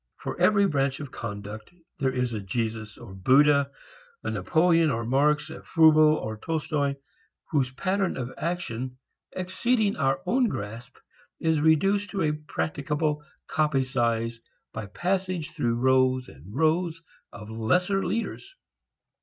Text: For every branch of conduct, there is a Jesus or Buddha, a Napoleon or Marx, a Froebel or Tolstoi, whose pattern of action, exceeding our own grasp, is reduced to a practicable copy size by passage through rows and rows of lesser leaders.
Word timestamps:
For 0.17 0.35
every 0.41 0.65
branch 0.65 0.99
of 0.99 1.11
conduct, 1.11 1.69
there 1.99 2.09
is 2.11 2.33
a 2.33 2.39
Jesus 2.41 2.97
or 2.97 3.13
Buddha, 3.13 3.69
a 4.23 4.31
Napoleon 4.31 4.89
or 4.89 5.05
Marx, 5.05 5.51
a 5.51 5.61
Froebel 5.61 6.01
or 6.15 6.37
Tolstoi, 6.39 6.95
whose 7.51 7.69
pattern 7.69 8.17
of 8.17 8.33
action, 8.35 8.97
exceeding 9.33 9.95
our 9.97 10.19
own 10.25 10.47
grasp, 10.49 10.95
is 11.39 11.61
reduced 11.61 12.09
to 12.09 12.23
a 12.23 12.31
practicable 12.33 13.23
copy 13.45 13.83
size 13.83 14.39
by 14.73 14.87
passage 14.87 15.51
through 15.51 15.75
rows 15.75 16.27
and 16.29 16.51
rows 16.55 17.03
of 17.31 17.51
lesser 17.51 18.03
leaders. 18.03 18.55